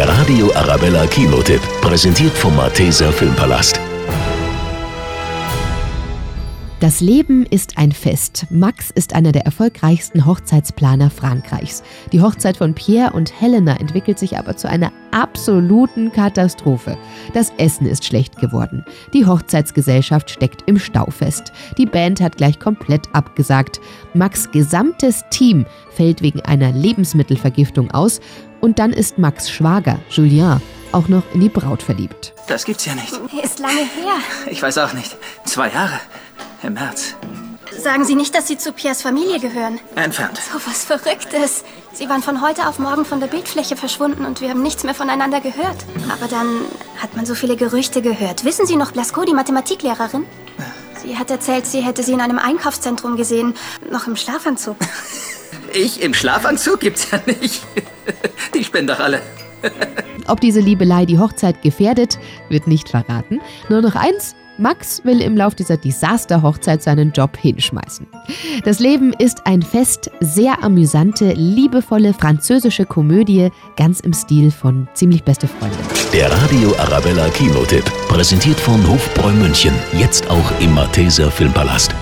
[0.00, 3.78] Der Radio Arabella Kinotipp, präsentiert vom Malteser Filmpalast.
[6.80, 8.46] Das Leben ist ein Fest.
[8.48, 11.82] Max ist einer der erfolgreichsten Hochzeitsplaner Frankreichs.
[12.10, 16.96] Die Hochzeit von Pierre und Helena entwickelt sich aber zu einer absoluten Katastrophe.
[17.34, 18.86] Das Essen ist schlecht geworden.
[19.12, 21.52] Die Hochzeitsgesellschaft steckt im Stau fest.
[21.76, 23.78] Die Band hat gleich komplett abgesagt.
[24.14, 28.22] Max gesamtes Team fällt wegen einer Lebensmittelvergiftung aus.
[28.60, 30.60] Und dann ist Max Schwager, Julien,
[30.92, 32.34] auch noch in die Braut verliebt.
[32.46, 33.12] Das gibt's ja nicht.
[33.42, 34.14] Ist lange her.
[34.50, 35.16] Ich weiß auch nicht.
[35.44, 36.00] Zwei Jahre.
[36.62, 37.14] Im März.
[37.78, 39.78] Sagen Sie nicht, dass Sie zu Piers Familie gehören.
[39.94, 40.38] Entfernt.
[40.52, 41.64] So was Verrücktes.
[41.92, 44.94] Sie waren von heute auf morgen von der Bildfläche verschwunden und wir haben nichts mehr
[44.94, 45.76] voneinander gehört.
[46.12, 46.46] Aber dann
[47.00, 48.44] hat man so viele Gerüchte gehört.
[48.44, 50.26] Wissen Sie noch Blasco, die Mathematiklehrerin?
[51.02, 53.54] Sie hat erzählt, sie hätte sie in einem Einkaufszentrum gesehen,
[53.90, 54.76] noch im Schlafanzug.
[55.72, 57.62] Ich im Schlafanzug gibt's ja nicht.
[58.54, 59.20] Die spinnen doch alle.
[60.26, 63.40] Ob diese Liebelei die Hochzeit gefährdet, wird nicht verraten.
[63.68, 68.06] Nur noch eins, Max will im Lauf dieser Desaster-Hochzeit seinen Job hinschmeißen.
[68.64, 75.24] Das Leben ist ein Fest, sehr amüsante, liebevolle französische Komödie, ganz im Stil von Ziemlich
[75.24, 75.76] beste Freunde.
[76.12, 81.94] Der Radio Arabella Kinotipp, präsentiert von Hofbräu München, jetzt auch im Malteser Filmpalast.